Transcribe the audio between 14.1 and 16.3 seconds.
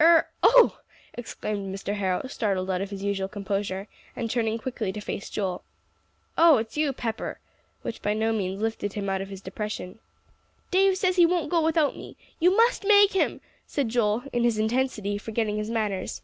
in his intensity forgetting his manners.